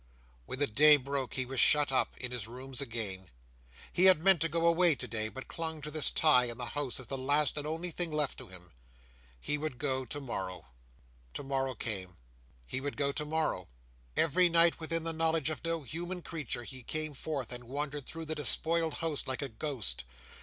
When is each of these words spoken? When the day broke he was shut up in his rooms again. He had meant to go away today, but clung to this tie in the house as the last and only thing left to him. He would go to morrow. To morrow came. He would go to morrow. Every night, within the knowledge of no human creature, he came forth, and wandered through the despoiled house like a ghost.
When 0.47 0.57
the 0.57 0.65
day 0.65 0.97
broke 0.97 1.35
he 1.35 1.45
was 1.45 1.59
shut 1.59 1.91
up 1.91 2.17
in 2.17 2.31
his 2.31 2.47
rooms 2.47 2.81
again. 2.81 3.29
He 3.93 4.05
had 4.05 4.17
meant 4.19 4.41
to 4.41 4.49
go 4.49 4.65
away 4.65 4.95
today, 4.95 5.29
but 5.29 5.47
clung 5.47 5.79
to 5.83 5.91
this 5.91 6.09
tie 6.09 6.45
in 6.45 6.57
the 6.57 6.65
house 6.73 6.99
as 6.99 7.05
the 7.05 7.19
last 7.19 7.55
and 7.55 7.67
only 7.67 7.91
thing 7.91 8.09
left 8.11 8.39
to 8.39 8.47
him. 8.47 8.71
He 9.39 9.59
would 9.59 9.77
go 9.77 10.03
to 10.05 10.19
morrow. 10.19 10.65
To 11.35 11.43
morrow 11.43 11.75
came. 11.75 12.17
He 12.65 12.81
would 12.81 12.97
go 12.97 13.11
to 13.11 13.25
morrow. 13.25 13.67
Every 14.17 14.49
night, 14.49 14.79
within 14.79 15.03
the 15.03 15.13
knowledge 15.13 15.51
of 15.51 15.63
no 15.63 15.83
human 15.83 16.23
creature, 16.23 16.63
he 16.63 16.81
came 16.81 17.13
forth, 17.13 17.51
and 17.51 17.65
wandered 17.65 18.07
through 18.07 18.25
the 18.25 18.33
despoiled 18.33 18.95
house 19.05 19.27
like 19.27 19.43
a 19.43 19.49
ghost. 19.49 20.03